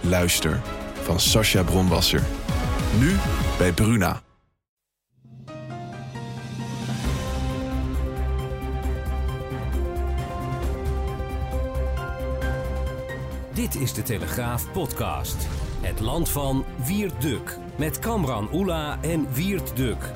[0.00, 0.60] Luister
[1.02, 2.22] van Sascha Bronwasser.
[2.98, 3.16] Nu
[3.58, 4.20] bij Bruna.
[13.54, 15.46] Dit is de Telegraaf podcast.
[15.80, 17.58] Het land van Wiert Duk.
[17.76, 20.12] Met Kamran Oela en Wiert Duk.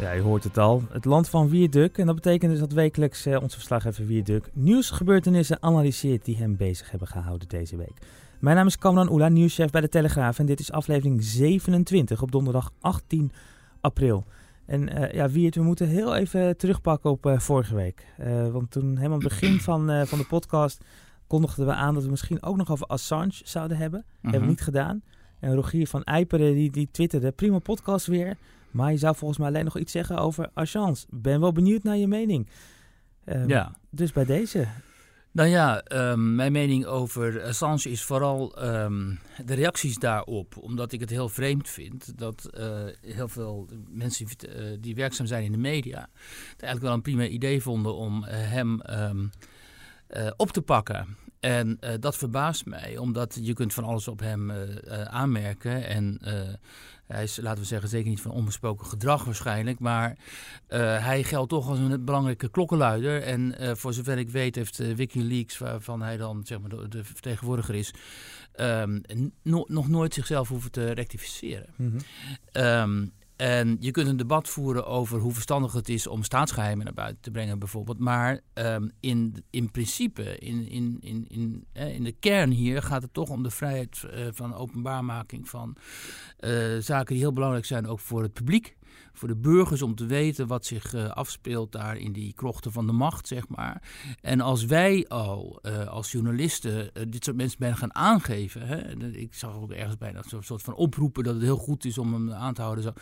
[0.00, 0.82] Ja, je hoort het al.
[0.90, 1.98] Het land van Wierduk.
[1.98, 6.90] En dat betekent dus dat wekelijks uh, onze verslaggever Wierduk nieuwsgebeurtenissen analyseert die hem bezig
[6.90, 7.92] hebben gehouden deze week.
[8.38, 10.38] Mijn naam is Kamran Oela, nieuwschef bij de Telegraaf.
[10.38, 13.32] En dit is aflevering 27 op donderdag 18
[13.80, 14.24] april.
[14.66, 18.06] En uh, ja, Wiert, we moeten heel even terugpakken op uh, vorige week.
[18.52, 20.84] want toen helemaal aan het begin van, van de podcast
[21.26, 24.04] kondigden we aan dat we misschien ook nog over Assange zouden hebben.
[24.06, 25.02] Mm Hebben we niet gedaan.
[25.40, 28.36] En Rogier van Eiperen die, die twitterde, prima podcast weer.
[28.70, 30.96] Maar je zou volgens mij alleen nog iets zeggen over Assange.
[31.08, 32.48] Ben wel benieuwd naar je mening.
[33.24, 33.74] Um, ja.
[33.90, 34.66] Dus bij deze.
[35.32, 40.56] Nou ja, um, mijn mening over Assange is vooral um, de reacties daarop.
[40.56, 45.44] Omdat ik het heel vreemd vind dat uh, heel veel mensen uh, die werkzaam zijn
[45.44, 46.00] in de media...
[46.50, 48.80] het eigenlijk wel een prima idee vonden om uh, hem
[50.36, 51.16] op te pakken.
[51.40, 54.50] En dat verbaast mij, omdat je kunt van alles op hem
[55.06, 56.20] aanmerken en...
[57.10, 59.78] Hij is, laten we zeggen, zeker niet van onbesproken gedrag waarschijnlijk.
[59.78, 63.22] Maar uh, hij geldt toch als een belangrijke klokkenluider.
[63.22, 66.88] En uh, voor zover ik weet heeft uh, Wikileaks, waarvan hij dan zeg maar, de,
[66.88, 67.94] de vertegenwoordiger is...
[68.60, 69.00] Um,
[69.42, 71.66] no, nog nooit zichzelf hoeven te rectificeren.
[71.76, 71.90] Mm
[72.52, 72.62] -hmm.
[72.64, 73.12] um,
[73.80, 77.30] je kunt een debat voeren over hoe verstandig het is om staatsgeheimen naar buiten te
[77.30, 77.98] brengen, bijvoorbeeld.
[77.98, 83.02] Maar um, in, in principe, in, in, in, in, eh, in de kern hier, gaat
[83.02, 85.76] het toch om de vrijheid uh, van openbaarmaking van
[86.40, 88.76] uh, zaken die heel belangrijk zijn, ook voor het publiek
[89.12, 92.86] voor de burgers om te weten wat zich uh, afspeelt daar in die krochten van
[92.86, 93.82] de macht, zeg maar.
[94.20, 99.08] En als wij al uh, als journalisten uh, dit soort mensen bijna gaan aangeven, hè,
[99.16, 102.12] ik zag ook ergens bijna zo'n soort van oproepen dat het heel goed is om
[102.12, 102.92] hem aan te houden, zo,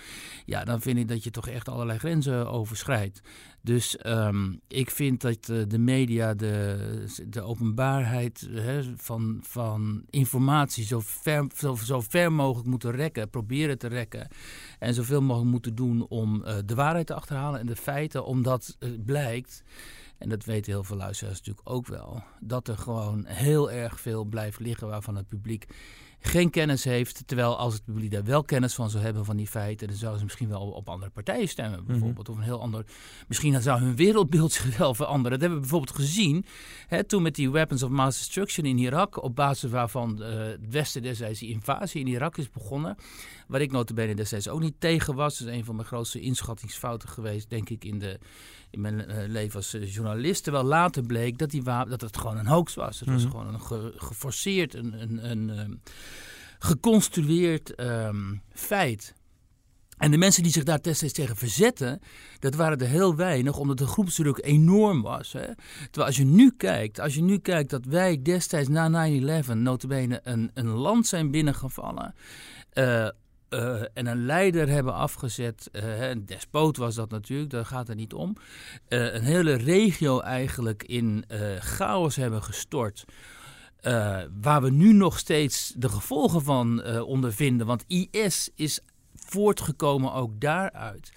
[0.45, 3.21] ja, dan vind ik dat je toch echt allerlei grenzen overschrijdt.
[3.63, 11.01] Dus um, ik vind dat de media de, de openbaarheid hè, van, van informatie zo
[11.05, 14.29] ver, zo, zo ver mogelijk moeten rekken, proberen te rekken.
[14.79, 18.77] En zoveel mogelijk moeten doen om uh, de waarheid te achterhalen en de feiten, omdat
[18.79, 19.63] het blijkt
[20.19, 24.25] en dat weten heel veel luisteraars natuurlijk ook wel, dat er gewoon heel erg veel
[24.25, 25.67] blijft liggen waarvan het publiek
[26.21, 27.23] geen kennis heeft.
[27.27, 30.19] Terwijl als het publiek daar wel kennis van zou hebben van die feiten, dan zouden
[30.19, 31.87] ze misschien wel op andere partijen stemmen, mhm.
[31.87, 32.29] bijvoorbeeld.
[32.29, 32.43] Mm -hmm.
[32.43, 32.85] Of een heel ander.
[33.29, 35.31] Misschien zou hun wereldbeeld zich wel veranderen.
[35.31, 36.45] Dat hebben we bijvoorbeeld gezien
[36.87, 40.71] hè, toen met die weapons of mass destruction in Irak, op basis waarvan uh, het
[40.71, 42.97] Westen destijds die invasie in Irak is begonnen.
[43.47, 45.39] Waar ik notabene destijds ook niet tegen was.
[45.39, 48.19] Dat is een van mijn grootste inschattingsfouten geweest, denk ik, in, de,
[48.71, 50.43] in mijn uh, leven als uh, journalist.
[50.43, 53.01] Terwijl later bleek dat, die dat het gewoon een hoax was.
[53.01, 53.23] Het mm -hmm.
[53.23, 55.83] was gewoon een ge geforceerd, een, een, een, een
[56.59, 59.15] geconstrueerd um, feit.
[59.99, 62.01] En de mensen die zich daar destijds tegen verzetten,
[62.39, 65.33] dat waren er heel weinig, omdat de groepsdruk enorm was.
[65.33, 65.47] Hè?
[65.83, 69.09] Terwijl als je nu kijkt, als je nu kijkt dat wij destijds na
[69.45, 72.15] 9-11 notabene een, een land zijn binnengevallen...
[72.75, 73.09] Uh,
[73.51, 75.69] uh, en een leider hebben afgezet.
[75.73, 78.37] Uh, een despoot was dat natuurlijk, daar gaat het niet om.
[78.89, 81.25] Uh, een hele regio eigenlijk in
[81.59, 83.05] chaos hebben gestort.
[84.41, 87.67] waar we nu nog steeds de gevolgen van ondervinden.
[87.67, 88.81] Want IS is
[89.15, 91.13] voortgekomen ook daaruit.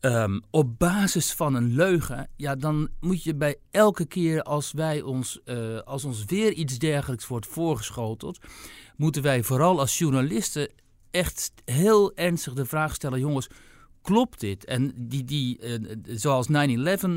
[0.00, 5.02] Um, op basis van een leugen, ja, dan moet je bij elke keer als wij
[5.02, 5.40] ons,
[5.84, 8.38] als ons weer iets dergelijks wordt voorgeschoteld,
[8.96, 10.68] moeten wij vooral als journalisten
[11.10, 13.48] echt heel ernstig de vraag stellen: jongens,
[14.02, 14.64] klopt dit?
[14.64, 16.50] En die, die uh, zoals 9-11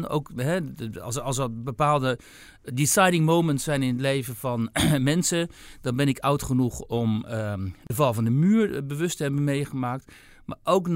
[0.08, 0.60] ook, hè,
[1.02, 2.20] als, als er bepaalde
[2.74, 5.50] deciding moments zijn in het leven van mensen,
[5.82, 9.24] dan ben ik oud genoeg om um, de val van de muur eh, bewust te
[9.24, 10.12] hebben meegemaakt.
[10.52, 10.92] Maar ook 9-11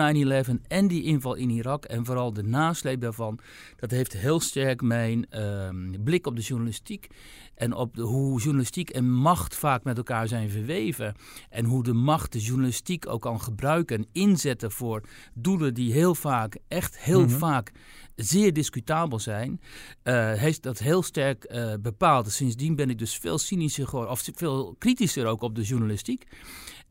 [0.67, 3.39] en die inval in Irak en vooral de nasleep daarvan,
[3.75, 5.69] dat heeft heel sterk mijn uh,
[6.03, 7.07] blik op de journalistiek
[7.55, 11.15] En op de, hoe journalistiek en macht vaak met elkaar zijn verweven.
[11.49, 15.01] En hoe de macht de journalistiek ook kan gebruiken en inzetten voor
[15.33, 17.29] doelen die heel vaak, echt heel Mhm.
[17.29, 17.71] vaak,
[18.15, 19.61] zeer discutabel zijn.
[20.03, 22.31] eh, heeft dat heel sterk eh, bepaald.
[22.31, 26.23] Sindsdien ben ik dus veel cynischer geworden, of veel kritischer ook op de journalistiek.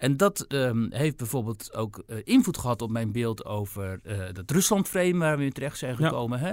[0.04, 4.50] En dat ehm, heeft bijvoorbeeld ook eh, invloed gehad op mijn beeld over eh dat
[4.50, 6.06] Rusland-frame waar we in terecht zijn Ja.
[6.08, 6.38] gekomen.
[6.40, 6.52] Hè?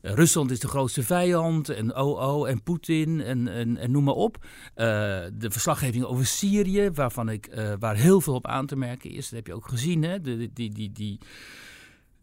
[0.00, 4.14] Eh, Rusland is de grootste vijand en OO en Poetin en, en, en noem maar
[4.14, 4.46] op.
[4.74, 9.24] De verslaggeving over Syrië, waarvan ik, waar heel veel op aan te merken is.
[9.24, 10.20] Dat heb je ook gezien, hè?
[10.20, 11.18] De, die, die, die,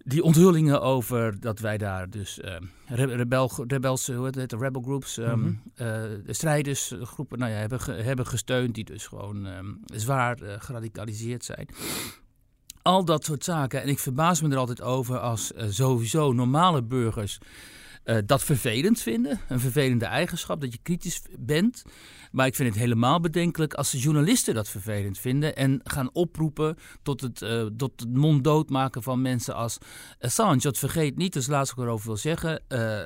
[0.08, 2.40] die, onthullingen over dat wij daar dus
[2.86, 5.50] re- rebel, rebels, hoe heet het, rebel groups, ehm, Mhm.
[5.76, 5.88] eh,
[6.26, 11.46] de strijdersgroepen nou ja, hebben, ge- hebben gesteund die dus gewoon ehm, zwaar eh, geradicaliseerd
[11.46, 11.68] zijn.
[12.82, 13.82] Al dat soort zaken.
[13.82, 17.38] En ik verbaas me er altijd over als eh, sowieso normale burgers
[18.26, 19.40] dat vervelend vinden.
[19.50, 21.84] Een vervelende eigenschap, dat je kritisch bent.
[22.38, 25.56] Maar ik vind het helemaal bedenkelijk als de journalisten dat vervelend vinden.
[25.56, 29.78] En gaan oproepen tot het, eh, tot het monddood maken van mensen als
[30.20, 30.58] Assange.
[30.60, 32.62] Dat vergeet niet, het laatste wat ik erover wil zeggen.
[32.68, 33.02] eh,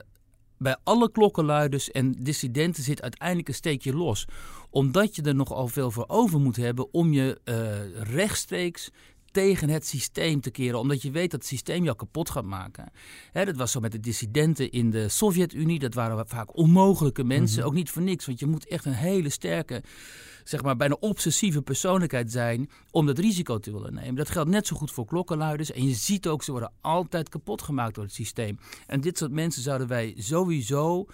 [0.58, 4.26] bij alle klokkenluiders en dissidenten zit uiteindelijk een steekje los.
[4.70, 8.90] Omdat je er nogal veel voor over moet hebben om je eh, rechtstreeks
[9.32, 10.80] tegen het systeem te keren.
[10.80, 12.92] Omdat je weet dat het systeem jou kapot gaat maken.
[13.32, 15.80] Hè, dat was zo met de dissidenten in de Sovjet-Unie.
[15.80, 17.60] Dat waren vaak onmogelijke mensen.
[17.60, 17.68] Mhm.
[17.68, 18.26] Ook niet voor niks.
[18.26, 19.84] Want je moet echt een hele sterke,
[20.44, 22.70] zeg maar bijna obsessieve persoonlijkheid zijn...
[22.92, 24.16] om dat risico te willen nemen.
[24.16, 25.72] Dat geldt net zo goed voor klokkenluiders.
[25.72, 28.60] En je ziet ook, ze worden altijd kapot gemaakt door het systeem.
[28.88, 31.06] En dit soort mensen zouden wij sowieso...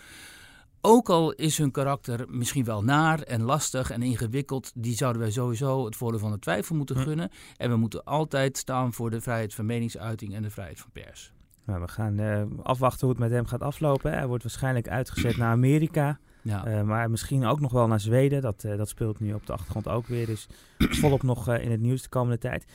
[0.81, 5.31] Ook al is hun karakter misschien wel naar en lastig en ingewikkeld, die zouden wij
[5.31, 7.01] sowieso het voordeel van de twijfel moeten Hm.
[7.01, 7.29] gunnen.
[7.57, 11.33] En we moeten altijd staan voor de vrijheid van meningsuiting en de vrijheid van pers.
[11.65, 14.11] Nou, we gaan eh, afwachten hoe het met hem gaat aflopen.
[14.11, 16.19] Hij wordt waarschijnlijk uitgezet naar Amerika.
[16.47, 16.65] Ja.
[16.65, 18.41] Eh, maar misschien ook nog wel naar Zweden.
[18.41, 20.25] Dat, eh, dat speelt nu op de achtergrond ook weer.
[20.25, 20.47] Dus
[21.01, 22.65] volop nog eh, in het nieuws de komende tijd.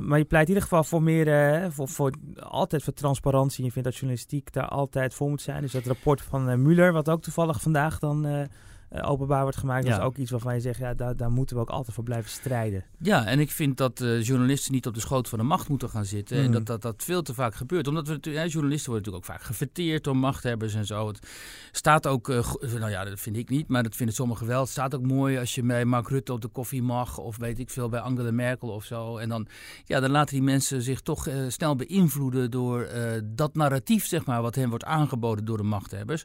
[0.00, 3.64] Maar je pleit in ieder geval voor meer, voor, voor, altijd voor transparantie.
[3.64, 5.62] Je vindt dat journalistiek daar altijd voor moet zijn.
[5.62, 8.48] Dus dat rapport van Mueller, wat ook toevallig vandaag dan
[8.88, 9.86] eh, openbaar wordt gemaakt.
[9.86, 12.04] Dat is ook iets waarvan je zegt, ja, daar, daar moeten we ook altijd voor
[12.04, 12.84] blijven strijden.
[12.98, 15.88] Ja, en ik vind dat eh, journalisten niet op de schoot van de macht moeten
[15.90, 16.36] gaan zitten.
[16.36, 16.52] En Mhm.
[16.52, 17.88] dat, dat dat veel te vaak gebeurt.
[17.88, 21.06] Omdat we ja, journalisten worden natuurlijk ook vaak gefeteerd door machthebbers en zo.
[21.06, 21.28] Het
[21.72, 24.60] staat ook, eh, nou ja, dat vind ik niet, maar dat vinden sommigen wel.
[24.60, 27.18] Het staat ook mooi als je bij Mark Rutte op de koffie mag.
[27.18, 29.16] Of weet ik veel, bij Angela Merkel of zo.
[29.16, 29.46] En dan,
[29.84, 32.88] ja, dan laten die mensen zich toch snel beïnvloeden door
[33.24, 36.24] dat narratief, zeg maar, wat hen wordt aangeboden door de machthebbers.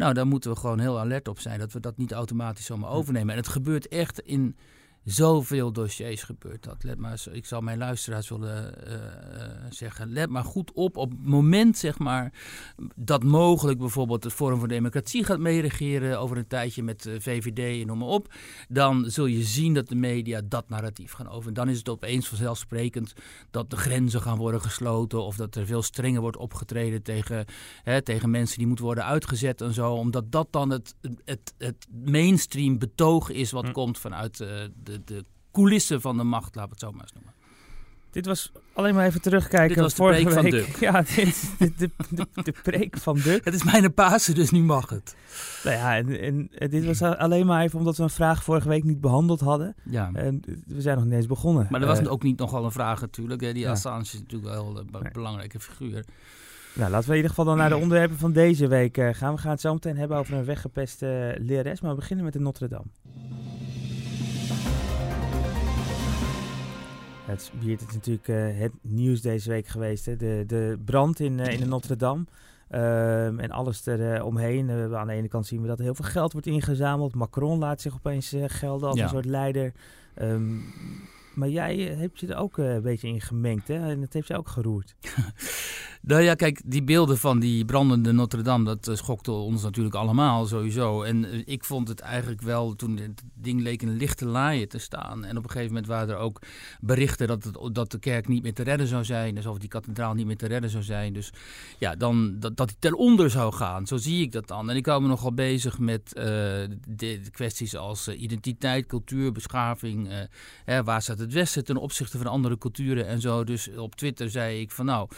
[0.00, 1.58] Nou, daar moeten we gewoon heel alert op zijn.
[1.58, 3.30] Dat we dat niet automatisch zomaar overnemen.
[3.30, 4.56] En het gebeurt echt in
[5.04, 6.84] zoveel dossiers gebeurt dat.
[6.84, 11.10] Let maar, ik zal mijn luisteraars willen eh, eh, zeggen, let maar goed op op
[11.10, 12.32] het moment zeg maar
[12.94, 17.80] dat mogelijk bijvoorbeeld het Forum voor Democratie gaat meeregeren over een tijdje met eh, VVD
[17.80, 18.34] en noem maar op,
[18.68, 21.48] dan zul je zien dat de media dat narratief gaan over.
[21.48, 23.12] En dan is het opeens vanzelfsprekend
[23.50, 27.44] dat de grenzen gaan worden gesloten of dat er veel strenger wordt opgetreden tegen,
[27.82, 30.94] hè, tegen mensen die moeten worden uitgezet en zo, omdat dat dan het,
[31.24, 33.72] het, het mainstream betoog is wat Hm.
[33.72, 37.32] komt vanuit de, de coulissen van de macht, laten we het zo maar eens noemen.
[38.10, 39.68] Dit was alleen maar even terugkijken.
[39.68, 40.52] Dit was de vorige preek van week.
[40.52, 40.76] Duk.
[40.88, 43.44] Ja, dit de, de, de, de preek van Duk.
[43.44, 45.16] Het is mijn Pasen, dus nu mag het.
[45.64, 49.00] Nou ja, en, dit was alleen maar even omdat we een vraag vorige week niet
[49.00, 49.74] behandeld hadden.
[49.84, 50.10] Ja.
[50.12, 51.66] En we zijn nog niet eens begonnen.
[51.70, 53.40] Maar er was Eh, ook niet nogal een vraag natuurlijk.
[53.40, 53.52] Hè.
[53.52, 53.70] Die ja.
[53.70, 55.12] Assange is natuurlijk wel een Nee.
[55.12, 56.04] belangrijke figuur.
[56.74, 59.34] nou, laten we in ieder geval dan naar de onderwerpen van deze week eh, gaan.
[59.34, 61.80] We gaan het zo meteen hebben over een weggepeste uh, lerares.
[61.80, 62.90] Maar we beginnen met de Notre Dame.
[67.30, 70.06] Het is, is natuurlijk eh, het nieuws deze week geweest.
[70.06, 70.16] Hè?
[70.16, 72.24] De, de brand in, eh, in de Notre Dame.
[72.68, 74.68] Ehm, en alles eromheen.
[74.68, 77.14] Uh, aan de ene kant zien we dat er heel veel geld wordt ingezameld.
[77.14, 79.02] Macron laat zich opeens uh, gelden als Ja.
[79.04, 79.72] een soort leider.
[80.14, 80.56] Ehm,
[81.34, 83.68] maar jij eh, hebt je er ook een beetje in gemengd.
[83.68, 83.90] Hè?
[83.90, 84.94] En dat heeft je ook geroerd.
[86.02, 89.94] Nou ja, kijk, die beelden van die brandende Notre Dame, dat uh, schokte ons natuurlijk
[89.94, 91.02] allemaal sowieso.
[91.02, 94.78] En uh, ik vond het eigenlijk wel, toen het ding leek in lichte laaien te
[94.78, 95.24] staan.
[95.24, 96.40] En op een gegeven moment waren er ook
[96.80, 99.34] berichten dat, dat de kerk niet meer te redden zou zijn.
[99.34, 101.12] Dus of die kathedraal niet meer te redden zou zijn.
[101.12, 101.32] Dus
[101.78, 103.86] ja, dan, dat, dat die ten onder zou gaan.
[103.86, 104.70] Zo zie ik dat dan.
[104.70, 106.22] En ik hou me nogal bezig met uh,
[106.88, 110.28] de, kwesties als identiteit, cultuur, beschaving.
[110.64, 113.44] Hè, waar staat het Westen ten opzichte van andere culturen en zo.
[113.44, 115.08] Dus op Twitter zei ik van nou,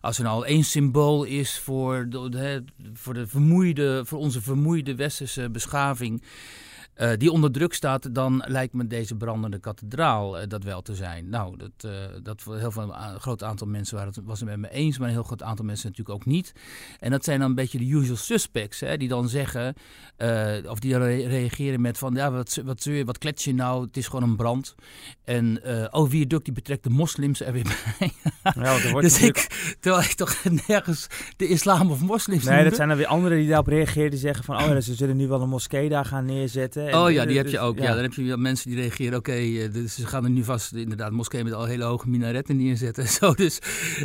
[0.00, 4.94] als er nou één symbool is voor, de, de, voor, de vermoeide, voor onze vermoeide
[4.94, 6.22] westerse beschaving.
[6.98, 10.94] Uh, die onder druk staat, dan lijkt me deze brandende kathedraal uh, dat wel te
[10.94, 11.28] zijn.
[11.28, 14.58] Nou, dat, uh, dat heel veel, een groot aantal mensen waren het, was het met
[14.58, 16.52] me eens, maar een heel groot aantal mensen natuurlijk ook niet.
[16.98, 19.74] En dat zijn dan een beetje de usual suspects, hè, die dan zeggen,
[20.66, 23.96] of die re reageren met van, ja, wat, wat, wat, wat klets je nou, het
[23.96, 24.74] is gewoon een brand.
[25.24, 28.12] En, oh, viaduct die betrekt de moslims er weer bij.
[28.42, 29.36] ja, wordt dus ik,
[29.80, 30.36] terwijl ik toch
[30.66, 34.18] nergens de islam of moslims Nee, dat zijn er weer anderen die daarop reageren, die
[34.18, 37.36] zeggen van, oh, ze zullen nu wel een moskee daar gaan neerzetten oh ja, die
[37.36, 37.78] heb je ook.
[37.78, 37.94] Ja.
[37.94, 39.18] dan heb je mensen die reageren.
[39.18, 42.56] Oké, okay, dus ze gaan er nu vast inderdaad moskee met al hele hoge minaretten
[42.56, 43.08] neerzetten.
[43.18, 43.58] Zo, dus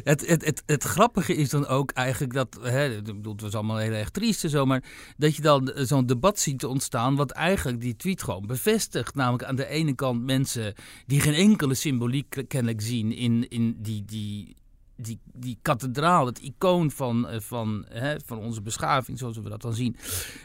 [0.03, 2.59] het, het, het, het grappige is dan ook eigenlijk dat.
[2.61, 4.65] Hè, het was allemaal heel erg triest en zo.
[4.65, 4.83] Maar
[5.17, 7.15] dat je dan zo'n debat ziet ontstaan.
[7.15, 9.15] Wat eigenlijk die tweet gewoon bevestigt.
[9.15, 10.73] Namelijk aan de ene kant mensen
[11.05, 14.03] die geen enkele symboliek kennelijk zien in, in die.
[14.05, 14.61] die
[14.95, 19.61] die, die kathedraal, het icoon van, eh, van, hè, van onze beschaving, zoals we dat
[19.61, 19.95] dan zien,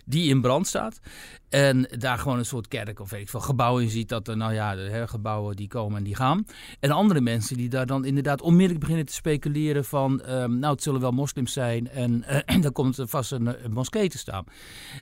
[0.05, 1.01] die in brand staat.
[1.49, 4.09] En daar gewoon een soort kerk of weet ik gebouw in ziet.
[4.09, 6.47] Dat er, nou ja, de gebouwen die komen en die gaan.
[6.81, 10.83] En andere mensen die daar dan inderdaad onmiddellijk beginnen te speculeren van, um, nou het
[10.83, 12.25] zullen wel moslims zijn en
[12.57, 14.45] uh, dan komt vast een, een moskee te staan.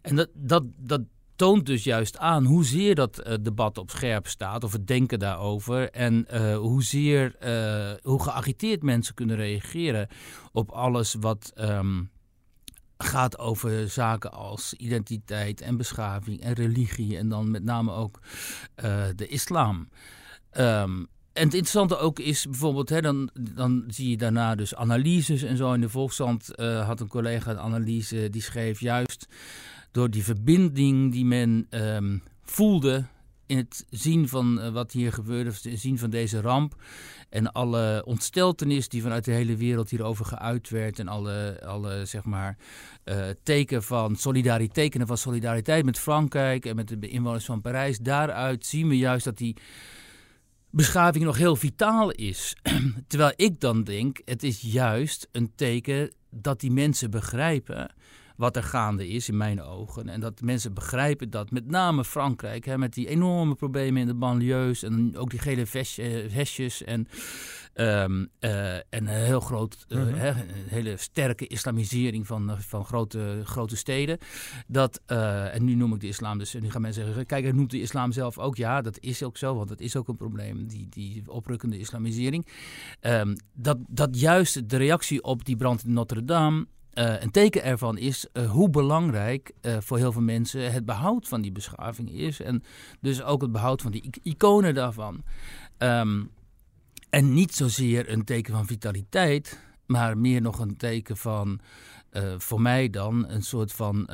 [0.03, 1.01] En dat, dat, dat,
[1.37, 5.91] toont dus juist aan hoezeer dat uh, debat op scherp staat, of het denken daarover,
[5.91, 10.09] en uh, hoezeer, uh, hoe geagiteerd mensen kunnen reageren
[10.53, 12.11] op alles wat um,
[12.99, 18.21] gaat over zaken als identiteit en beschaving en religie, en dan met name ook
[19.17, 19.89] de islam.
[20.59, 25.43] Um, en het interessante ook is bijvoorbeeld, hè, dan, dan zie je daarna dus analyses
[25.43, 25.73] en zo.
[25.73, 29.27] In de Volkskrant had een collega een analyse die schreef juist
[29.97, 33.05] door die verbinding die men um, voelde
[33.47, 36.75] in het zien van uh, wat hier gebeurde, het zien van deze ramp.
[37.29, 40.99] En alle ontsteltenis die vanuit de hele wereld hierover geuit werd.
[40.99, 42.57] En alle, alle zeg maar,
[43.05, 47.99] uh, teken van solidariteit, tekenen van solidariteit met Frankrijk en met de inwoners van Parijs.
[47.99, 49.57] Daaruit zien we juist dat die
[50.71, 52.57] beschaving nog heel vitaal is.
[53.09, 57.95] Terwijl ik dan denk, het is juist een teken dat die mensen begrijpen
[58.37, 60.09] wat er gaande is in mijn ogen.
[60.09, 64.15] En dat mensen begrijpen dat met name Frankrijk, hè, met die enorme problemen in de
[64.15, 65.67] banlieues en ook die gele
[66.29, 67.09] vestjes en,
[67.75, 70.15] um, uh, en een heel groot, uh, mm -hmm.
[70.15, 74.19] hè, een hele sterke islamisering van, eh, van grote, grote steden.
[74.67, 77.53] Dat, uh, en nu noem ik de islam dus, nu gaan mensen zeggen, kijk, hij
[77.53, 78.57] noemt de islam zelf ook.
[78.57, 82.47] Ja, dat is ook zo, want dat is ook een probleem, die, die oprukkende islamisering.
[83.01, 86.67] Um, dat, dat juist de reactie op die brand in Notre Dame
[86.99, 91.29] uh, een teken ervan is uh, hoe belangrijk uh, voor heel veel mensen het behoud
[91.29, 92.41] van die beschaving is.
[92.41, 92.63] En
[93.01, 95.23] dus ook het behoud van die iconen daarvan.
[95.79, 96.31] Um,
[97.11, 101.61] en niet zozeer een teken van vitaliteit, maar meer nog een teken van,
[102.39, 104.11] voor mij dan, een soort van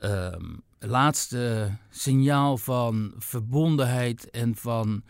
[0.00, 5.02] um, laatste signaal van verbondenheid en van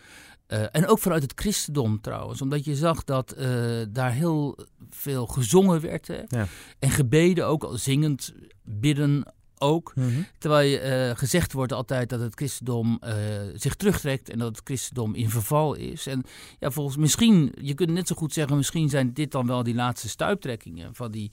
[0.48, 4.58] uh, en ook vanuit het christendom trouwens, omdat je zag dat uh, daar heel
[4.90, 6.06] veel gezongen werd.
[6.06, 6.20] Hè?
[6.28, 6.46] Ja.
[6.78, 9.92] En gebeden ook, al zingend bidden ook.
[9.94, 10.26] Mm -hmm.
[10.38, 13.14] Terwijl uh, gezegd wordt altijd dat het christendom uh,
[13.54, 16.06] zich terugtrekt en dat het christendom in verval is.
[16.06, 16.22] En
[16.58, 19.74] ja, volgens misschien, je kunt net zo goed zeggen, misschien zijn dit dan wel die
[19.74, 21.30] laatste stuiptrekkingen van die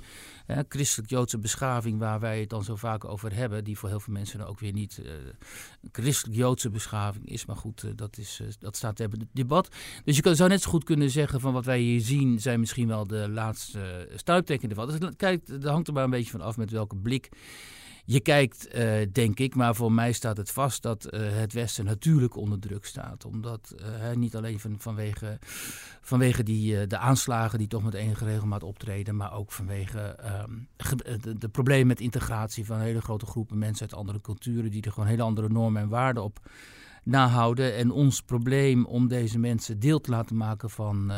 [0.47, 4.13] uh, christelijk-joodse beschaving waar wij het dan zo vaak over hebben, die voor heel veel
[4.13, 5.01] mensen ook weer niet
[5.81, 7.45] een christelijk-joodse beschaving is.
[7.45, 9.69] Maar goed, dat, is, dat staat ter debat.
[10.03, 12.59] Dus je kan, zou net zo goed kunnen zeggen van wat wij hier zien zijn
[12.59, 14.99] misschien wel de laatste stuiptrekkingen ervan.
[14.99, 17.29] Dus kijk, dat hangt er maar een beetje van af met welke blik
[18.05, 21.85] je kijkt, uh, denk ik, maar voor mij staat het vast dat uh, het Westen
[21.85, 23.25] natuurlijk onder druk staat.
[23.25, 25.39] Omdat uh, niet alleen van, vanwege,
[26.01, 30.67] vanwege die, de aanslagen die toch met enige regelmaat optreden, maar ook vanwege um,
[31.21, 34.91] de, de, problemen met integratie van hele grote groepen mensen uit andere culturen die er
[34.91, 36.39] gewoon hele andere normen en waarden op
[37.03, 37.75] nahouden.
[37.75, 41.11] En ons probleem om deze mensen deel te laten maken van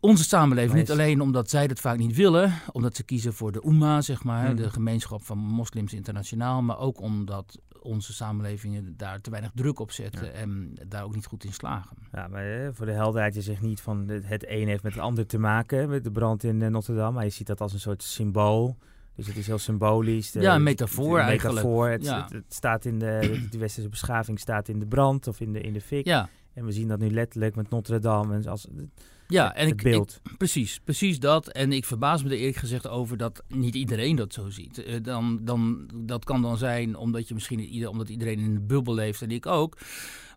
[0.00, 0.78] onze samenleving.
[0.78, 4.24] Niet alleen omdat zij dat vaak niet willen, omdat ze kiezen voor de Umma, zeg
[4.24, 9.78] maar, de gemeenschap van moslims internationaal, maar ook omdat onze samenlevingen daar te weinig druk
[9.78, 11.96] op zetten en daar ook niet goed in slagen.
[12.12, 15.26] Ja, maar voor de helderheid, je zegt niet van het een heeft met het ander
[15.26, 17.80] te maken, met de brand in eh, Notre Dame, maar je ziet dat als een
[17.80, 18.76] soort symbool.
[19.14, 20.30] Dus het is heel symbolisch.
[20.30, 21.56] De, ja, een metafoor het, eigenlijk.
[21.56, 21.88] Metafoor.
[21.88, 22.22] Het, ja.
[22.22, 25.60] het, het, staat in de, de westerse beschaving staat in de brand of in de,
[25.60, 26.04] in de fik.
[26.04, 26.28] Ja.
[26.54, 28.34] En we zien dat nu letterlijk met Notre Dame.
[28.34, 28.66] En als,
[29.30, 30.20] Ja, en het ik, beeld.
[30.24, 31.48] ik- precies, precies dat.
[31.48, 34.82] En ik verbaas me er eerlijk gezegd over dat niet iedereen dat zo ziet.
[34.84, 38.66] Eh, Dan, dan, dat kan dan zijn omdat je misschien ieder, omdat iedereen in een
[38.66, 39.78] bubbel leeft en ik ook.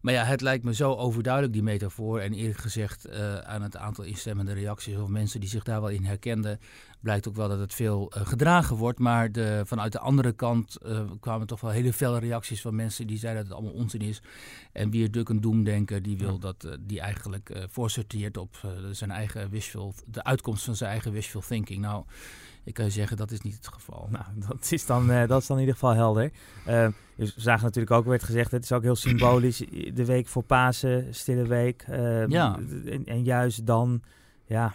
[0.02, 2.20] Maar ja, het lijkt me zo overduidelijk, die metafoor.
[2.20, 5.90] En eerlijk gezegd, eh, aan het aantal instemmende reacties of mensen die zich daar wel
[5.90, 6.60] in herkenden,
[7.00, 9.00] blijkt ook wel dat het veel eh, gedragen wordt.
[9.00, 13.08] Maar de, vanuit de andere kant eh, kwamen toch wel hele felle reacties van mensen
[13.08, 14.22] die zeiden dat het allemaal onzin is.
[14.72, 18.58] En wie Duk een doemdenker, die wil dat die eigenlijk voorsorteert op
[18.92, 21.82] zijn eigen wishful, de uitkomst van zijn eigen wishful thinking.
[21.82, 22.04] Nou,
[22.64, 24.08] ik kan je zeggen, dat is niet het geval.
[24.12, 26.32] Nou, dat is, dan, eh, dat is dan in ieder geval helder.
[26.66, 29.58] Eh, dus we zagen natuurlijk ook, werd gezegd, het is ook heel symbolisch.
[29.94, 31.82] De week voor Pasen, stille week.
[31.88, 32.60] eh, Ja.
[32.86, 34.02] En, en juist dan,
[34.46, 34.74] ja,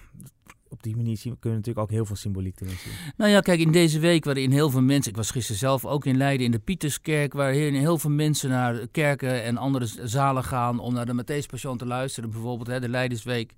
[0.69, 2.93] op die manier zien, kunnen we natuurlijk ook heel veel symboliek erin zien.
[3.17, 5.11] Nou ja, kijk, in deze week waarin heel veel mensen...
[5.11, 7.33] Ik was gisteren zelf ook in Leiden in de Pieterskerk...
[7.33, 10.79] waar heel, veel mensen naar kerken en andere zalen gaan...
[10.79, 12.31] om naar de Matthäus Passion te luisteren.
[12.31, 13.55] Bijvoorbeeld hè, de Leidensweek.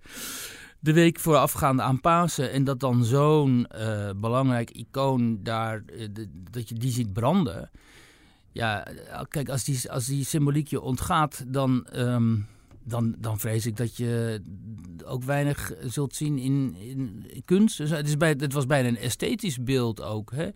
[0.80, 2.52] De week voorafgaande aan Pasen.
[2.52, 5.82] En dat dan zo'n eh, belangrijk icoon daar...
[5.84, 6.08] eh,
[6.50, 7.70] dat je die ziet branden.
[8.52, 11.44] Ja, eh, kijk, als die, als die symboliek je ontgaat...
[11.48, 11.86] dan...
[11.86, 12.36] ehm,
[12.84, 14.42] dan, dan vrees ik dat je
[15.04, 17.76] ook weinig zult zien in, in kunst.
[17.76, 20.32] Dus het, is bij, het was bijna een esthetisch beeld ook.
[20.32, 20.48] Hè?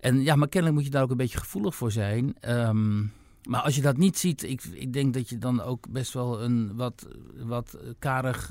[0.00, 2.36] En ja, maar kennelijk moet je daar ook een beetje gevoelig voor zijn.
[2.40, 3.00] Ehm,
[3.48, 6.42] maar als je dat niet ziet, ik, ik denk dat je dan ook best wel
[6.42, 8.50] een wat, wat karig,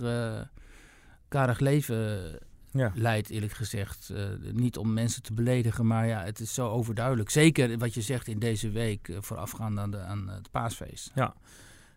[1.28, 2.20] karig leven
[2.72, 2.92] Ja.
[2.96, 4.10] leidt, eerlijk gezegd.
[4.10, 7.30] Eh, niet om mensen te beledigen, maar ja, het is zo overduidelijk.
[7.30, 11.12] Zeker wat je zegt in deze week, eh, voorafgaand aan, de, aan het paasfeest.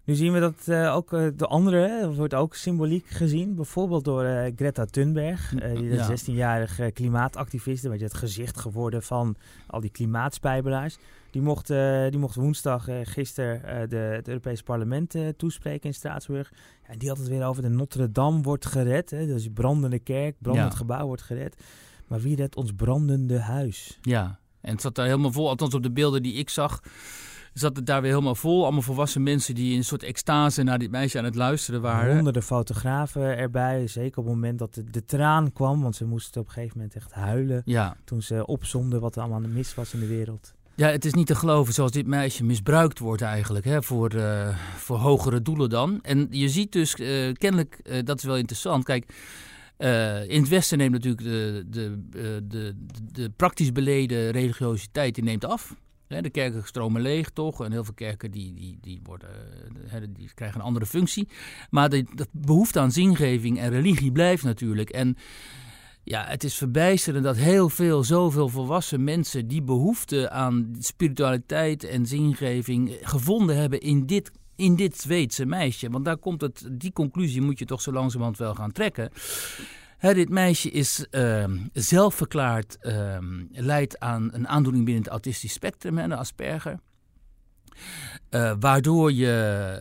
[0.05, 3.55] Nu zien we dat eh, ook eh, de andere wordt ook symboliek gezien.
[3.55, 6.07] Bijvoorbeeld door eh, Greta Thunberg, eh, die Ja.
[6.07, 10.99] de 16-jarige klimaatactiviste, weet je, het gezicht geworden van al die klimaatspijbelaars.
[11.31, 15.95] Die mocht, eh, die mocht woensdag eh, gisteren eh, de, het Europese parlement toespreken in
[15.95, 16.53] Straatsburg.
[16.83, 19.11] En die had het weer over de Notre Dame wordt gered.
[19.11, 20.79] Hè, dus die brandende kerk, brandend Ja.
[20.79, 21.63] gebouw wordt gered.
[22.07, 23.99] Maar wie redt ons brandende huis?
[24.03, 25.49] Ja, en het zat daar helemaal vol.
[25.49, 26.81] Althans, op de beelden die ik zag,
[27.53, 28.63] zat het daar weer helemaal vol.
[28.63, 32.15] Allemaal volwassen mensen die in een soort extase naar dit meisje aan het luisteren waren.
[32.15, 33.87] Honderden fotografen erbij.
[33.87, 35.83] Zeker op het moment dat de, de traan kwam.
[35.83, 37.63] Want ze moesten op een gegeven moment echt huilen.
[37.65, 37.97] Ja.
[38.05, 40.55] Toen ze opzonden wat er allemaal aan de mis was in de wereld.
[40.81, 43.65] Ja, het is niet te geloven zoals dit meisje misbruikt wordt eigenlijk.
[43.65, 45.99] Hè, voor, eh, voor hogere doelen dan.
[46.03, 48.85] En je ziet dus eh, kennelijk, eh, dat is wel interessant.
[48.85, 49.13] Kijk,
[50.29, 52.07] in het Westen neemt natuurlijk de, de,
[52.47, 52.75] de,
[53.13, 55.75] de praktisch beleden religiositeit die neemt af.
[56.07, 57.65] De kerken stromen leeg, toch?
[57.65, 59.29] En heel veel kerken die, die, die, worden,
[60.09, 61.29] die krijgen een andere functie.
[61.71, 64.91] Maar de, de behoefte aan zingeving en religie blijft natuurlijk.
[64.91, 65.17] En
[66.05, 72.07] ja, het is verbijsterend dat heel veel, zoveel volwassen mensen die behoefte aan spiritualiteit en
[72.07, 75.91] zingeving gevonden hebben in dit, in dit Zweedse meisje.
[75.91, 79.11] Want daar komt het, die conclusie moet je toch zo langzamerhand wel gaan trekken.
[80.01, 85.99] Dit meisje is ehm, zelf verklaard, ehm, leidt aan een aandoening binnen het autistisch spectrum,
[85.99, 86.81] hè, de Asperger.
[88.31, 89.33] Eh, waardoor je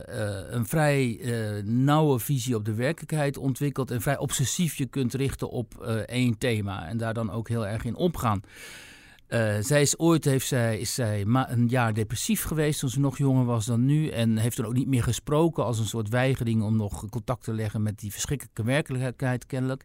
[0.06, 5.14] eh, een vrij eh, nauwe visie op de werkelijkheid ontwikkelt en vrij obsessief je kunt
[5.14, 8.40] richten op één thema en daar dan ook heel erg in opgaan.
[9.60, 13.44] Zij is ooit heeft zij, is zij een jaar depressief geweest toen ze nog jonger
[13.44, 14.08] was dan nu.
[14.08, 17.52] En heeft toen ook niet meer gesproken als een soort weigering om nog contact te
[17.52, 19.82] leggen met die verschrikkelijke werkelijkheid kennelijk.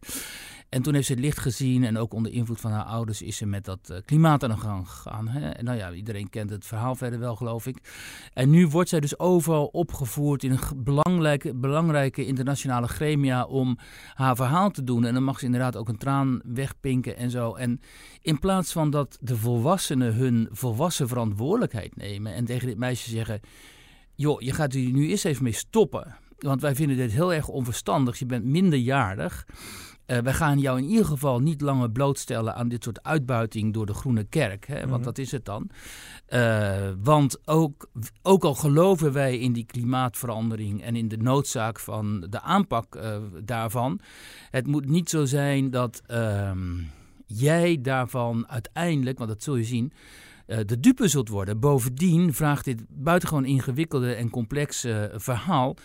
[0.68, 3.36] En toen heeft ze het licht gezien en ook onder invloed van haar ouders is
[3.36, 5.28] ze met dat eh, klimaat aan de gang gegaan.
[5.28, 5.48] Hè?
[5.48, 7.78] En nou ja, iedereen kent het verhaal verder wel geloof ik.
[8.32, 13.78] En nu wordt zij dus overal opgevoerd in belangrijke, belangrijke internationale gremia om
[14.14, 15.04] haar verhaal te doen.
[15.04, 17.54] En dan mag ze inderdaad ook een traan wegpinken en zo.
[17.54, 17.80] En
[18.22, 23.40] in plaats van dat de volwassenen hun volwassen verantwoordelijkheid nemen en tegen dit meisje zeggen:
[24.14, 26.16] joh, je gaat hier nu eerst even mee stoppen.
[26.38, 28.18] Want wij vinden dit heel erg onverstandig.
[28.18, 29.46] Je bent minderjarig.
[30.06, 33.86] Eh, wij gaan jou in ieder geval niet langer blootstellen aan dit soort uitbuiting door
[33.86, 34.66] de Groene Kerk.
[34.66, 35.02] Hè, want Mhm.
[35.02, 35.70] dat is het dan.
[36.26, 37.88] Eh, want ook,
[38.22, 43.16] ook al geloven wij in die klimaatverandering en in de noodzaak van de aanpak eh,
[43.44, 44.00] daarvan.
[44.50, 46.74] Het moet niet zo zijn dat ehm,
[47.26, 49.92] jij daarvan uiteindelijk, want dat zul je zien,
[50.66, 51.60] de dupe zult worden.
[51.60, 55.76] Bovendien vraagt dit buitengewoon ingewikkelde en complexe verhaal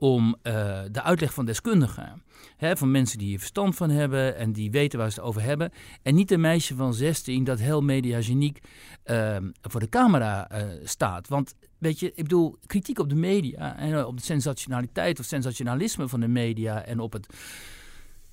[0.00, 2.22] om eh, de uitleg van deskundigen.
[2.56, 5.42] Hè, van mensen die hier verstand van hebben en die weten waar ze het over
[5.42, 5.70] hebben.
[6.02, 8.58] En niet een meisje van 16 dat heel mediageniek
[9.02, 11.28] eh, voor de camera eh, staat.
[11.28, 16.08] Want weet je, ik bedoel, kritiek op de media en op de sensationaliteit of sensationalisme
[16.08, 17.26] van de media en op het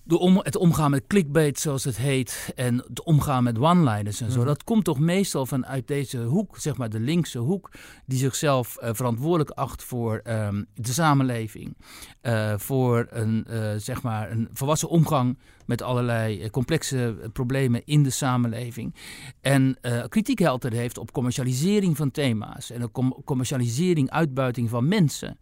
[0.07, 4.31] de om, het omgaan met clickbait, zoals het heet, en het omgaan met one-liners en
[4.31, 4.47] zo, Mhm.
[4.47, 7.71] dat komt toch meestal vanuit deze hoek, zeg maar de linkse hoek,
[8.05, 11.77] die zichzelf eh, verantwoordelijk acht voor ehm, de samenleving,
[12.21, 15.37] eh, voor een, eh, zeg maar een volwassen omgang
[15.67, 18.95] met allerlei eh, complexe eh, problemen in de samenleving.
[19.41, 24.87] En eh, kritiek altijd heeft op commercialisering van thema's en op com- commercialisering, uitbuiting van
[24.87, 25.39] mensen.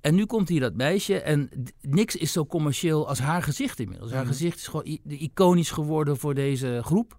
[0.00, 4.10] En nu komt hier dat meisje en niks is zo commercieel als haar gezicht inmiddels.
[4.10, 4.30] Haar Mhm.
[4.32, 7.18] gezicht is gewoon iconisch geworden voor deze groep.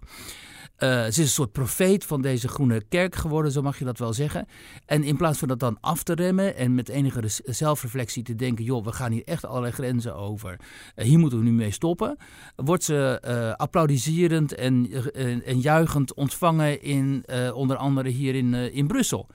[0.82, 4.00] Eh, ze is een soort profeet van deze groene kerk geworden, zo mag je dat
[4.00, 4.48] wel zeggen.
[4.86, 8.64] En in plaats van dat dan af te remmen en met enige zelfreflectie te denken:
[8.64, 10.60] joh, we gaan hier echt allerlei grenzen over.
[10.96, 12.18] Eh, hier moeten we nu mee stoppen.
[12.56, 18.88] Wordt ze eh applaudiserend en, en, en juichend ontvangen in onder andere hier in, in
[18.88, 19.28] Brussel.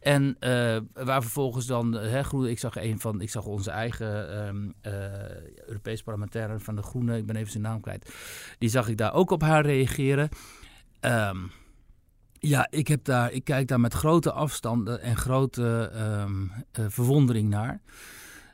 [0.00, 0.36] En
[0.92, 5.66] waar vervolgens dan, hè, Groene, ik zag een van, ik zag onze eigen ehm eh,
[5.66, 8.14] Europees parlementaire van de Groenen, ik ben even zijn naam kwijt,
[8.58, 10.28] die zag ik daar ook op haar reageren.
[11.02, 11.38] Ehm,
[12.38, 17.48] ja, ik, heb daar, ik kijk daar met grote afstanden en grote ehm, eh, verwondering
[17.48, 17.80] naar.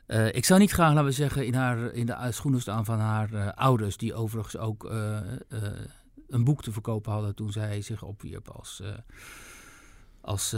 [0.05, 2.99] Eh, ik zou niet graag, laten we zeggen, in, haar, in de schoenen staan van
[2.99, 4.83] haar eh, ouders, die overigens ook
[6.27, 8.83] een boek te verkopen hadden toen zij zich opwierp als,
[10.21, 10.49] als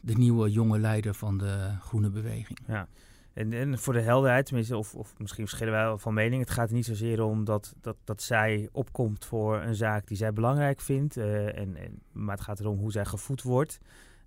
[0.00, 2.58] de nieuwe jonge leider van de Groene Beweging.
[2.66, 2.88] Ja.
[3.36, 6.40] En, en voor de helderheid, tenminste, of, of misschien verschillen wij wel van mening.
[6.40, 10.16] Het gaat er niet zozeer om dat, dat, dat zij opkomt voor een zaak die
[10.16, 11.16] zij belangrijk vindt.
[11.16, 13.78] eh, en, en, maar het gaat erom hoe zij gevoed wordt.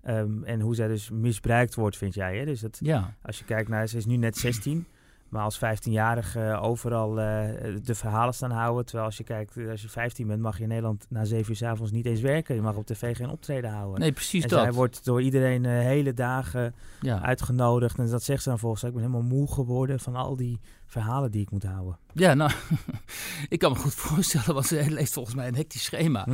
[0.01, 2.37] Ehm, en hoe zij dus misbruikt wordt, vind jij.
[2.37, 2.45] Hè?
[2.45, 4.85] Dus dat, Ja, als je kijkt naar, ze is nu net 16.
[5.29, 8.85] Maar als 15-jarige overal eh, de verhalen staan houden.
[8.85, 11.49] Terwijl als je kijkt, eh, als je 15 bent, mag je in Nederland na 7
[11.49, 12.55] uur s avonds niet eens werken.
[12.55, 13.99] Je mag op tv geen optreden houden.
[13.99, 14.59] nee, precies en dat.
[14.59, 17.21] zij wordt door iedereen eh, hele dagen ja.
[17.21, 17.97] uitgenodigd.
[17.97, 18.83] En dat zegt ze dan volgens.
[18.83, 20.59] Ik ben helemaal moe geworden van al die
[20.89, 21.97] verhalen die ik moet houden.
[22.13, 22.51] ja, nou,
[23.49, 26.27] ik kan me goed voorstellen, want ze leest volgens mij een hectisch schema.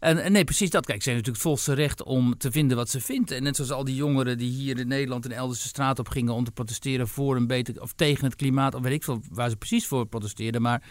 [0.00, 0.86] En, en nee, precies dat.
[0.86, 3.30] Kijk, ze heeft natuurlijk volste recht om te vinden wat ze vindt.
[3.30, 6.08] En net zoals al die jongeren die hier in Nederland en elders de straat op
[6.08, 9.22] gingen om te protesteren voor een beter of tegen het klimaat, of weet ik veel
[9.30, 10.62] waar ze precies voor protesteerden.
[10.62, 10.82] Maar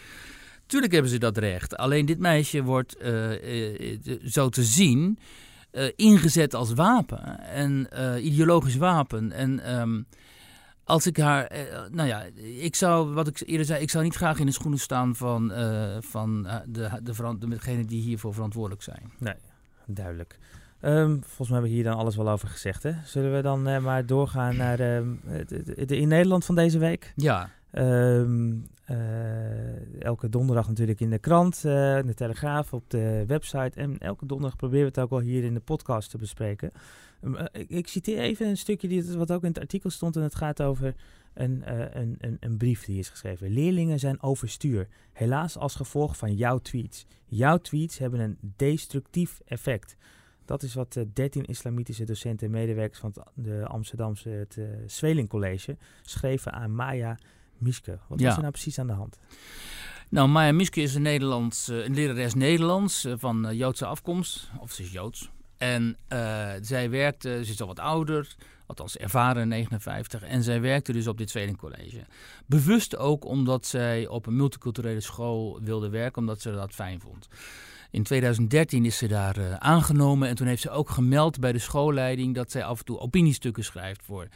[0.66, 1.76] tuurlijk hebben ze dat recht.
[1.76, 5.18] Alleen dit meisje wordt eh, eh, zo te zien
[5.70, 7.40] eh, ingezet als wapen.
[7.40, 7.88] En
[8.22, 9.32] ideologisch wapen.
[9.32, 10.02] En ehm,
[10.88, 12.22] als ik haar, eh, nou ja,
[12.60, 15.52] ik zou, wat ik eerder zei, ik zou niet graag in de schoenen staan van,
[15.52, 19.12] eh, van eh, de, de, degenen die hiervoor verantwoordelijk zijn.
[19.86, 20.38] Duidelijk.
[20.80, 22.82] Ehm, volgens mij hebben we hier dan alles wel over gezegd.
[22.82, 22.92] Hè?
[23.04, 25.08] Zullen we dan maar doorgaan naar ehm,
[25.86, 27.12] de in Nederland van deze week?
[27.16, 28.52] Ja, Ehm,
[28.84, 33.80] eh, elke donderdag natuurlijk in de krant, in de Telegraaf, op de website.
[33.80, 36.72] En elke donderdag proberen we het ook wel hier in de podcast te bespreken.
[37.20, 40.16] Ehm, eh, ik, ik citeer even een stukje die, wat ook in het artikel stond.
[40.16, 40.94] En het gaat over
[41.34, 43.50] een, eh, een, een, een brief die is geschreven.
[43.50, 44.88] Leerlingen zijn overstuur.
[45.12, 47.06] Helaas als gevolg van jouw tweets.
[47.26, 49.96] Jouw tweets hebben een destructief effect.
[50.44, 55.28] Dat is wat eh, 13 islamitische docenten en medewerkers van het, de Amsterdamse het, Zweling
[55.28, 57.18] College schreven aan Maya
[57.58, 57.98] Miske.
[58.08, 58.24] Wat Ja.
[58.26, 59.18] was er nou precies aan de hand?
[60.08, 64.92] nou Maya Miske is een, Nederlands, een lerares Nederlands van Joodse afkomst, of ze is
[64.92, 65.30] Joods.
[65.58, 68.34] En eh, zij werkte, ze is al wat ouder,
[68.66, 70.22] althans ervaren, 59.
[70.22, 72.04] En zij werkte dus op dit tweelingcollege.
[72.46, 77.28] Bewust ook omdat zij op een multiculturele school wilde werken, omdat ze dat fijn vond.
[77.90, 81.58] In 2013 is ze daar eh, aangenomen en toen heeft ze ook gemeld bij de
[81.58, 84.28] schoolleiding dat zij af en toe opiniestukken schrijft voor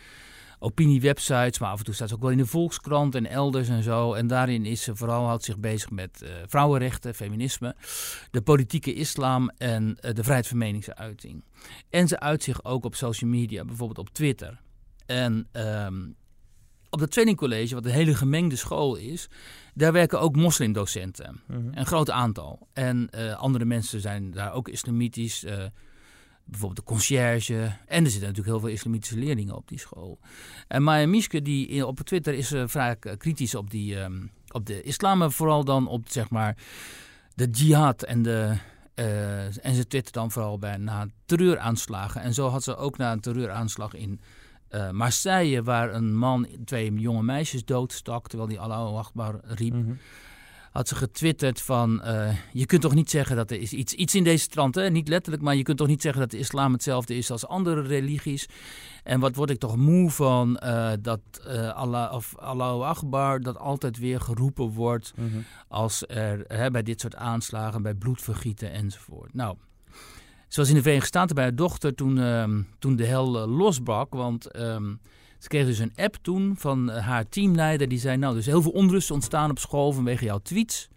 [0.63, 3.83] opiniewebsites, maar af en toe staat ze ook wel in de Volkskrant en elders en
[3.83, 4.13] zo.
[4.13, 7.77] En daarin is ze vooral houdt zich bezig met eh, vrouwenrechten, feminisme,
[8.31, 11.45] de politieke islam en eh, de vrijheid van meningsuiting.
[11.91, 14.61] En ze uit zich ook op social media, bijvoorbeeld op Twitter.
[15.07, 16.11] En ehm,
[16.91, 19.29] op dat trainingcollege, wat een hele gemengde school is,
[19.75, 21.41] daar werken ook moslimdocenten.
[21.49, 22.69] Een groot aantal.
[22.73, 25.45] En eh, andere mensen zijn daar ook islamitisch.
[26.53, 27.77] Bijvoorbeeld de conciërge.
[27.87, 30.19] En er zitten natuurlijk heel veel islamitische leerlingen op die school.
[30.69, 34.67] En Maya Miske, die op Twitter is eh, vaak eh, kritisch op, die, ehm, op
[34.67, 35.19] de islam.
[35.19, 36.57] Maar vooral dan op zeg maar,
[37.35, 38.57] de jihad en de...
[38.95, 42.21] eh, en ze twittert dan vooral bij na terreuraanslagen.
[42.21, 44.21] En zo had ze ook na een terreuraanslag in
[44.91, 45.63] Marseille...
[45.63, 48.29] waar een man twee jonge meisjes doodstak...
[48.29, 49.93] terwijl die Allahu Akbar riep Mhm.
[50.73, 52.03] Had ze getwitterd van...
[52.03, 54.91] eh, je kunt toch niet zeggen dat er is iets, iets in deze trant, hè?
[54.91, 55.43] niet letterlijk...
[55.43, 58.49] maar je kunt toch niet zeggen dat de islam hetzelfde is als andere religies.
[59.03, 63.41] En wat word ik toch moe van eh, dat eh Allah, of Allahu Akbar...
[63.41, 65.15] dat altijd weer geroepen wordt
[65.69, 67.83] als er hè, bij dit soort aanslagen...
[67.83, 69.35] bij bloedvergieten enzovoort.
[69.35, 69.57] Nou,
[70.53, 74.15] Zoals in de Verenigde Staten bij haar dochter toen, ehm, toen de hel uh, losbrak.
[74.15, 74.95] Want ehm,
[75.43, 77.89] ze kreeg dus een app toen van haar teamleider.
[77.89, 80.89] Die zei, nou, er is heel veel onrust ontstaan op school vanwege jouw tweets.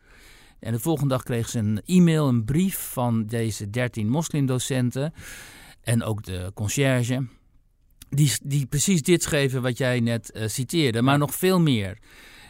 [0.59, 5.13] En de volgende dag kreeg ze een e-mail, een brief van deze 13 moslimdocenten.
[5.81, 7.27] En ook de conciërge.
[8.09, 11.97] Die, die precies dit schreven wat jij net uh, citeerde, maar nog veel meer.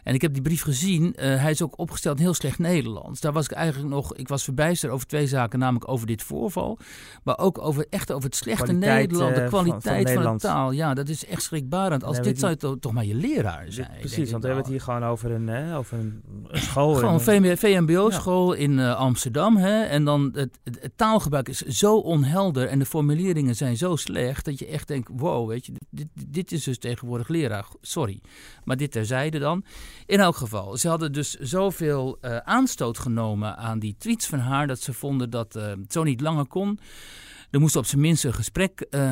[0.06, 1.04] En ik heb die brief gezien.
[1.04, 3.20] Uh, hij is ook opgesteld in heel slecht Nederlands.
[3.20, 4.16] Daar was ik eigenlijk nog.
[4.16, 5.60] Ik was verbijsterd over twee zaken.
[5.60, 6.78] Namelijk over dit voorval.
[7.24, 9.36] Maar ook over, echt over het slechte kwaliteit, Nederland.
[9.36, 10.72] De uh, kwaliteit van, van, de taal.
[10.72, 12.04] Ja, dat is echt schrikbarend.
[12.04, 13.92] Als dit zou toch maar je leraar zijn.
[14.00, 16.94] Precies, want we hebben het hier gewoon over een, hè, over een, een school.
[16.94, 18.60] Gewoon een VMBO-school ja.
[18.60, 19.58] in uh, Amsterdam.
[19.58, 19.84] Hè?
[19.84, 22.68] En dan het, het, het, taalgebruik is zo onhelder.
[22.68, 24.46] En de formuleringen zijn zo slecht.
[24.46, 27.66] Dat je echt denkt: wow, weet je, dit, dit is dus tegenwoordig leraar.
[27.82, 28.22] Sorry.
[28.64, 29.64] Maar dit terzijde dan.
[30.06, 34.68] In elk geval, ze hadden dus zoveel uh, aanstoot genomen aan die tweets van haar
[34.68, 36.80] dat ze vonden dat uh, het zo niet langer kon.
[37.52, 39.12] Er moest op zijn minst een gesprek uh,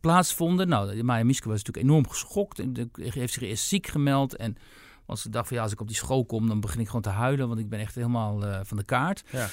[0.00, 0.68] plaatsvonden.
[0.68, 4.36] Nou, Maya Miske was natuurlijk enorm geschokt en heeft zich eerst ziek gemeld.
[4.36, 4.56] En
[5.06, 7.02] want ze dacht van ja, als ik op die school kom, dan begin ik gewoon
[7.02, 9.22] te huilen, want ik ben echt helemaal uh, van de kaart.
[9.30, 9.48] Ja.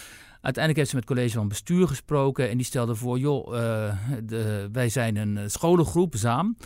[0.47, 3.93] Uiteindelijk heeft ze met het college van bestuur gesproken en die stelde voor, joh, uh,
[4.23, 6.57] de, wij zijn een scholengroep, ZAAM.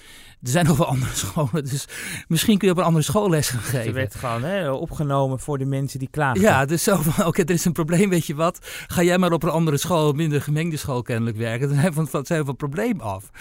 [0.42, 1.86] Er zijn nog wel andere scholen, dus
[2.28, 3.84] misschien kun je op een andere school les gaan geven.
[3.84, 6.42] Ze werd gewoon hè, opgenomen voor de mensen die klagen.
[6.42, 8.60] Ja, dus zo van, oké, okay, er is een probleem, weet je wat.
[8.88, 11.68] Ga jij maar op een andere school, minder gemengde school kennelijk werken.
[11.68, 13.32] Dan zijn we van, het probleem af.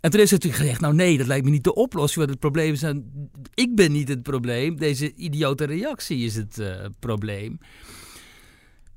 [0.00, 2.18] En toen is het natuurlijk gezegd, nou nee, dat lijkt me niet de oplossing.
[2.18, 2.82] Want het probleem is,
[3.54, 4.76] ik ben niet het probleem.
[4.76, 7.58] Deze idiote reactie is het uh, probleem.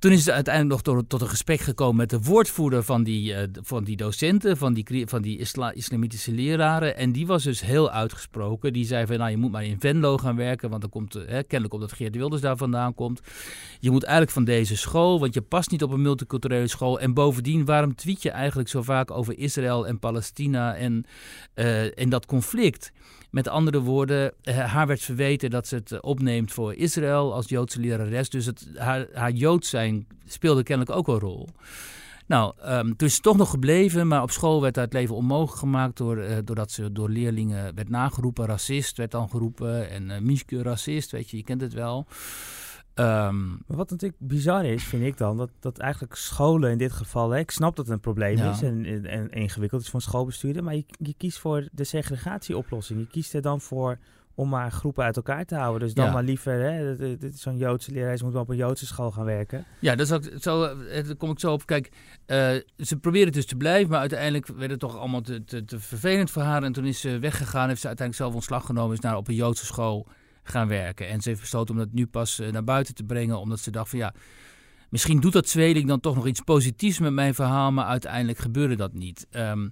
[0.04, 3.40] Toen is het uiteindelijk nog tot, een gesprek gekomen met de woordvoerder van die, uh,
[3.62, 6.98] van die docenten, van die, van die isla, islamitische leraren.
[6.98, 8.74] En die was dus heel uitgesproken.
[8.74, 11.24] Die zei van, nou je moet maar in Venlo gaan werken, want dan komt, uh,
[11.26, 13.22] kennelijk omdat Geert Wilders daar vandaan komt.
[13.80, 17.00] Je moet eigenlijk van deze school, want je past niet op een multiculturele school.
[17.00, 21.06] En bovendien, waarom tweet je eigenlijk zo vaak over Israël en Palestina en,
[21.56, 22.92] uh, en dat conflict?
[23.34, 28.30] Met andere woorden, haar werd verweten dat ze het opneemt voor Israël als Joodse lerares.
[28.30, 31.50] Dus het, haar, haar Jood zijn speelde kennelijk ook een rol.
[32.28, 35.16] Nou, um, toen is ze toch nog gebleven, maar op school werd haar het leven
[35.16, 38.46] onmogelijk gemaakt door, uh, doordat ze door leerlingen werd nageroepen.
[38.46, 42.06] Racist werd dan geroepen en uh, racist, weet je, je kent het wel.
[42.96, 47.30] Um, wat natuurlijk bizar is, vind ik dan, dat, dat eigenlijk scholen in dit geval,
[47.30, 48.52] hè, ik snap dat het een probleem Ja.
[48.52, 51.84] is en, en, en ingewikkeld is voor een schoolbestuurder, maar je, je kiest voor de
[51.84, 53.00] segregatieoplossing.
[53.00, 53.98] Je kiest er dan voor
[54.36, 55.80] om maar groepen uit elkaar te houden.
[55.82, 56.12] Dus dan Ja.
[56.12, 59.12] maar liever, hè, dit- dit is zo'n Joodse lerares moet wel op een Joodse school
[59.12, 59.66] gaan werken.
[59.80, 61.66] Ja, dat is ook zo, eh, daar kom ik zo op.
[61.66, 61.92] Kijk,
[62.26, 65.80] eh, ze probeerde dus te blijven, maar uiteindelijk werd het toch allemaal te, te, te
[65.80, 66.64] vervelend voor haar.
[66.64, 69.36] En toen is ze weggegaan, heeft ze uiteindelijk zelf ontslag genomen, is naar op een
[69.36, 70.08] Joodse school
[70.44, 71.08] gaan werken.
[71.08, 73.72] En ze heeft besloten om dat nu pas eh, naar buiten te brengen, omdat ze
[73.72, 74.14] dacht van ja,
[74.90, 78.76] misschien doet dat tweeling dan toch nog iets positiefs met mijn verhaal, maar uiteindelijk gebeurde
[78.76, 79.28] dat niet.
[79.32, 79.70] Ehm,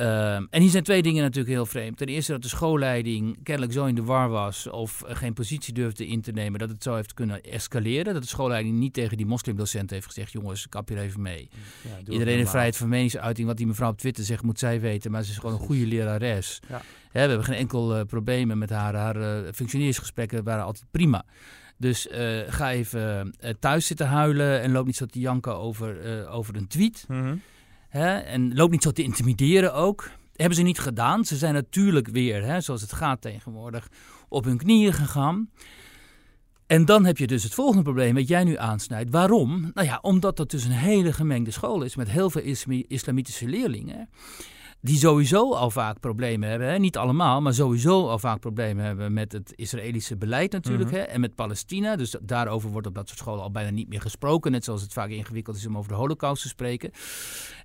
[0.00, 1.96] ehm, en hier zijn twee dingen natuurlijk heel vreemd.
[1.96, 5.74] Ten eerste dat de schoolleiding kennelijk zo in de war was of eh, geen positie
[5.74, 8.12] durfde in te nemen, dat het zo heeft kunnen escaleren.
[8.12, 11.48] Dat de schoolleiding niet tegen die moslimdocent heeft gezegd, jongens, kap hier even mee.
[11.82, 13.46] Ja, Iedereen heeft vrijheid van meningsuiting.
[13.46, 15.10] Wat die mevrouw op Twitter zegt, moet zij weten.
[15.10, 16.60] Maar ze is gewoon een goede lerares.
[16.68, 16.82] Ja.
[17.12, 18.94] We hebben geen enkel eh, probleem met haar.
[18.94, 21.24] Haar eh, functioneringsgesprekken waren altijd prima.
[21.76, 22.08] Dus
[22.46, 27.04] ga even thuis zitten huilen en loop niet zo te janken over, over een tweet.
[27.08, 27.34] Mhm.
[27.90, 28.18] Hè?
[28.18, 30.10] En loop niet zo te intimideren ook.
[30.36, 31.24] Hebben ze niet gedaan.
[31.24, 33.88] Ze zijn natuurlijk weer, hè, zoals het gaat tegenwoordig,
[34.28, 35.50] op hun knieën gegaan.
[36.66, 39.10] En dan heb je dus het volgende probleem wat jij nu aansnijdt.
[39.10, 39.70] Waarom?
[39.74, 42.42] Nou ja, omdat dat dus een hele gemengde school is met heel veel
[42.88, 44.08] islamitische leerlingen.
[44.82, 46.68] Die sowieso al vaak problemen hebben.
[46.68, 46.78] Hè?
[46.78, 50.90] Niet allemaal, maar sowieso al vaak problemen hebben met het Israëlische beleid natuurlijk.
[50.90, 50.98] Mhm.
[50.98, 51.04] hè?
[51.04, 51.96] En met Palestina.
[51.96, 54.52] Dus daarover wordt op dat soort scholen al bijna niet meer gesproken.
[54.52, 56.90] Net zoals het vaak ingewikkeld is om over de holocaust te spreken.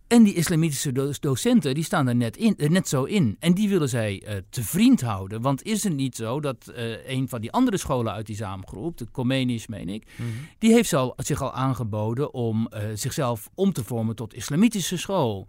[0.08, 3.36] En die islamitische do- docenten, die staan er net, in, eh, net zo in.
[3.40, 5.42] En die willen zij eh, te vriend houden.
[5.42, 8.98] Want is het niet zo dat eh, een van die andere scholen uit die samengroep,
[8.98, 10.28] de Comenius meen ik, Mhm.
[10.60, 15.48] die heeft al, zich al aangeboden om zichzelf om te vormen tot islamitische school.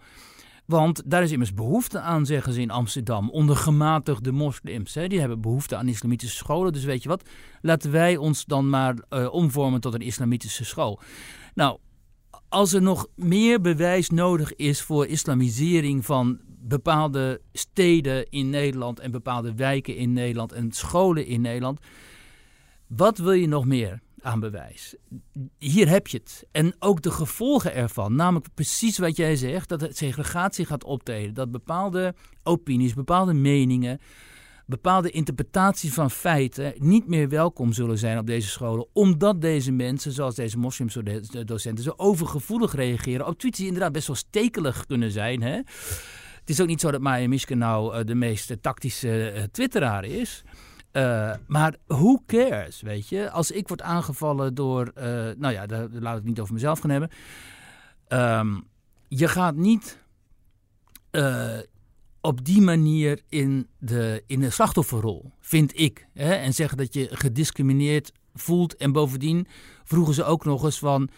[0.66, 4.94] Want daar is immers behoefte aan, zeggen ze in Amsterdam, onder gematigde moslims.
[4.94, 5.06] Hè.
[5.08, 6.72] Die hebben behoefte aan islamitische scholen.
[6.72, 7.28] Dus weet je wat,
[7.60, 8.94] laten wij ons dan maar
[9.30, 11.00] omvormen tot een islamitische school.
[11.54, 11.78] Nou,
[12.48, 19.10] als er nog meer bewijs nodig is voor islamisering van bepaalde steden in Nederland en
[19.10, 21.80] bepaalde wijken in Nederland en scholen in Nederland,
[22.86, 24.94] wat wil je nog meer aan bewijs?
[25.58, 26.46] Hier heb je het.
[26.52, 31.34] En ook de gevolgen ervan, namelijk precies wat jij zegt, dat het segregatie gaat optreden,
[31.34, 34.00] dat bepaalde opinies, bepaalde meningen
[34.66, 38.86] bepaalde interpretaties van feiten niet meer welkom zullen zijn op deze scholen.
[38.92, 44.16] Omdat deze mensen, zoals deze moslimdocenten, zo overgevoelig reageren op tweets die inderdaad best wel
[44.16, 45.42] stekelig kunnen zijn.
[45.42, 45.54] Hè?
[46.40, 50.44] Het is ook niet zo dat Maya Miske nou de meest tactische twitteraar is.
[51.46, 53.30] Maar who cares, weet je?
[53.30, 54.92] Als ik word aangevallen door...
[55.38, 57.10] Nou ja, daar, laat ik het niet over mezelf gaan hebben.
[58.08, 58.64] Um,
[59.08, 60.04] je gaat niet
[62.26, 66.06] op die manier in de, in de slachtofferrol, vind ik.
[66.12, 66.34] Hè?
[66.34, 68.76] En zeggen dat je gediscrimineerd voelt.
[68.76, 69.46] En bovendien
[69.84, 71.08] vroegen ze ook nog eens van...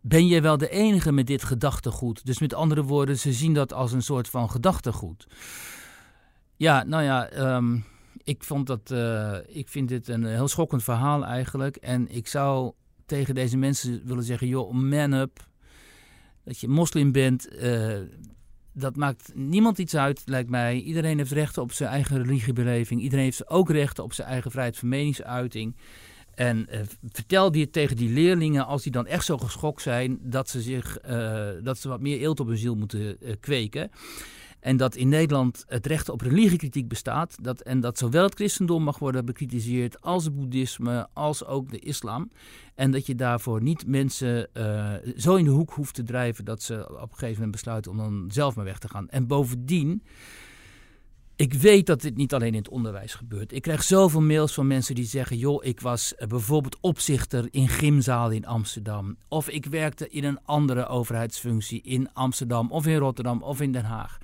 [0.00, 2.26] Ben jij wel de enige met dit gedachtegoed?
[2.26, 5.26] Dus met andere woorden, ze zien dat als een soort van gedachtegoed.
[6.56, 7.32] Ja, nou ja...
[7.56, 7.84] Um,
[8.24, 11.76] ik, vond dat, uh, ik vind dit een heel schokkend verhaal eigenlijk.
[11.76, 12.72] En ik zou
[13.06, 15.46] tegen deze mensen willen zeggen: joh, man up.
[16.44, 17.98] Dat je moslim bent, uh,
[18.74, 20.80] dat maakt niemand iets uit, lijkt mij.
[20.80, 23.00] Iedereen heeft rechten op zijn eigen religiebeleving.
[23.00, 25.76] Iedereen heeft ook rechten op zijn eigen vrijheid van meningsuiting.
[26.34, 26.80] En uh,
[27.12, 30.98] vertel die tegen die leerlingen, als die dan echt zo geschokt zijn, dat ze, zich,
[31.62, 33.90] dat ze wat meer eelt op hun ziel moeten kweken.
[34.64, 37.36] En dat in Nederland het recht op religiekritiek bestaat.
[37.42, 41.78] Dat, en dat zowel het christendom mag worden bekritiseerd als het boeddhisme, als ook de
[41.78, 42.30] islam.
[42.74, 46.62] En dat je daarvoor niet mensen uh, zo in de hoek hoeft te drijven dat
[46.62, 49.08] ze op een gegeven moment besluiten om dan zelf maar weg te gaan.
[49.08, 50.02] En bovendien.
[51.36, 53.52] Ik weet dat dit niet alleen in het onderwijs gebeurt.
[53.52, 57.68] Ik krijg zoveel mails van mensen die zeggen: joh, ik was eh, bijvoorbeeld opzichter in
[57.68, 59.16] gymzalen in Amsterdam.
[59.28, 63.84] Of ik werkte in een andere overheidsfunctie in Amsterdam, of in Rotterdam, of in Den
[63.84, 64.18] Haag.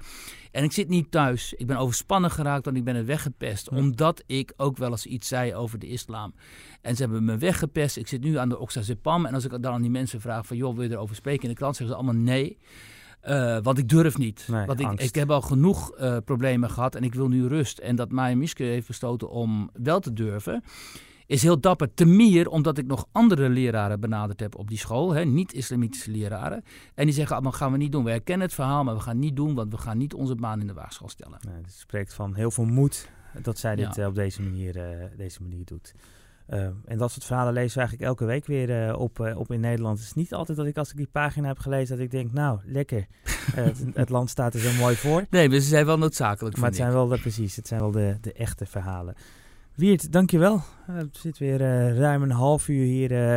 [0.51, 1.55] En ik zit niet thuis.
[1.55, 3.69] Ik ben overspannen geraakt, want ik ben er weggepest.
[3.69, 6.35] Omdat ik ook wel eens iets zei over de islam.
[6.81, 7.97] En ze hebben me weggepest.
[7.97, 9.27] Ik zit nu aan de Oxazepam.
[9.27, 10.57] En als ik dan aan die mensen vraag van...
[10.57, 11.77] joh, wil je erover spreken in de krant?
[11.77, 12.59] Zeggen ze allemaal nee.
[13.29, 14.47] Uh, want ik durf niet.
[14.67, 17.79] want ik, ik, heb al genoeg uh, problemen gehad en ik wil nu rust.
[17.79, 20.63] En dat Maya Miske heeft besloten om wel te durven
[21.31, 21.95] is heel dapper.
[21.95, 26.65] Te meer omdat ik nog andere leraren benaderd heb op die school, niet-islamitische leraren.
[26.95, 28.05] En die zeggen allemaal gaan we niet doen.
[28.05, 30.61] We herkennen het verhaal, maar we gaan niet doen, want we gaan niet onze baan
[30.61, 31.39] in de waagschaal stellen.
[31.47, 33.09] Nee, het spreekt van heel veel moed
[33.43, 35.95] dat zij dit uh, op deze manier, uh, deze manier doet.
[36.53, 39.99] Uh, en dat soort verhalen lezen we eigenlijk elke week weer op, op in Nederland.
[39.99, 42.33] Het is niet altijd dat ik als ik die pagina heb gelezen dat ik denk,
[42.33, 43.07] nou, lekker.
[43.55, 45.27] het, het, land staat er zo mooi voor.
[45.31, 46.57] Nee, maar ze zijn wel noodzakelijk.
[46.57, 49.15] Maar het zijn wel de, precies, het zijn wel de, de echte verhalen.
[49.81, 50.63] Wiert, dankjewel.
[50.91, 53.37] Uh, we zitten weer uh, ruim een half uur hier uh,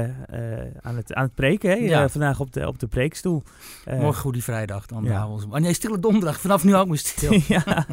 [0.82, 1.70] aan, het, aan het preken.
[1.70, 1.76] Hè?
[1.76, 2.10] Ja.
[2.10, 3.44] vandaag op de, op de preekstoel.
[3.86, 4.86] Morgen Goede Vrijdag.
[4.86, 5.28] Dan ja.
[5.28, 6.40] we oh nee, stille donderdag.
[6.40, 7.40] Vanaf nu ook weer stil.
[7.56, 7.86] ja,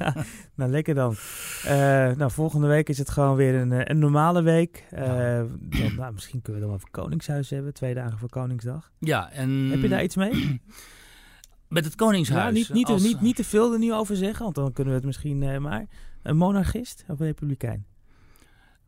[0.55, 1.17] nou lekker dan.
[2.17, 4.85] nou, volgende week is het gewoon weer een, een normale week.
[4.91, 7.75] dan, nou, misschien kunnen we dan wel Koningshuis hebben.
[7.75, 8.91] Twee dagen voor Koningsdag.
[8.99, 9.51] Ja, en...
[9.71, 10.61] Heb je daar iets mee?
[11.69, 12.45] Met het Koningshuis?
[12.45, 13.03] Ja, niet, niet, als...
[13.03, 14.43] niet, niet te veel er nu over zeggen.
[14.43, 15.63] Want dan kunnen we het misschien...
[15.63, 15.87] maar
[16.23, 17.90] een monarchist of een republikein?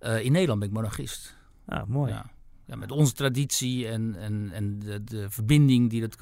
[0.05, 1.37] Uh, in Nederland ben ik monarchist.
[1.67, 2.13] Ah, mooi.
[2.13, 2.31] Ja.
[2.65, 6.17] ja met onze traditie en, en, en de, de verbinding die het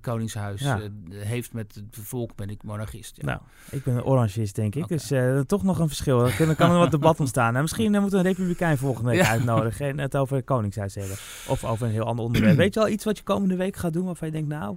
[0.00, 0.80] Koningshuis ja.
[0.80, 0.88] uh,
[1.22, 3.16] heeft met het volk ben ik monarchist.
[3.16, 3.24] Ja.
[3.24, 4.84] Nou, ik ben een orangist, denk ik.
[4.84, 4.96] Okay.
[4.96, 6.18] Dus uh, toch nog een verschil.
[6.18, 7.54] Dan kan er wat debat ontstaan.
[7.56, 11.16] En misschien moeten we een republikein volgende week uitnodigen en het over het Koningshuis hebben.
[11.48, 12.56] Of over een heel ander onderwerp.
[12.56, 14.76] Weet je al iets wat je komende week gaat doen waarvan je denkt, nou,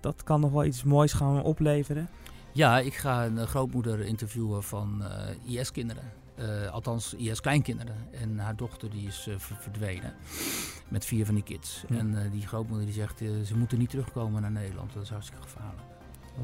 [0.00, 2.08] dat kan nog wel iets moois gaan opleveren?
[2.52, 5.02] Ja, ik ga een grootmoeder interviewen van
[5.46, 6.26] IS-kinderen.
[6.40, 7.96] Uh, althans, IS-kleinkinderen.
[8.10, 10.14] En haar dochter die is uh, verdwenen.
[10.88, 11.84] Met vier van die kids.
[11.88, 11.96] Ja.
[11.96, 14.92] En uh, die grootmoeder die zegt, ze moeten niet terugkomen naar Nederland.
[14.92, 15.82] Dat is hartstikke gevaarlijk.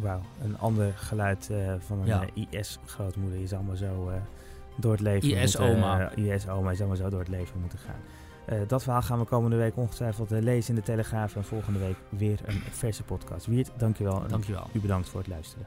[0.00, 2.24] Wauw, een ander geluid van een ja.
[2.50, 3.40] IS-grootmoeder.
[3.40, 4.12] Je zal maar zo
[4.76, 6.10] door het leven IS-oma.
[6.10, 8.66] IS-oma, zal maar zo door het leven moeten gaan.
[8.66, 11.36] dat verhaal gaan we komende week ongetwijfeld lezen in de Telegraaf.
[11.36, 13.46] En volgende week weer een verse podcast.
[13.46, 14.26] Wiert, dankjewel.
[14.28, 14.66] Dankjewel.
[14.72, 15.66] U bedankt voor het luisteren.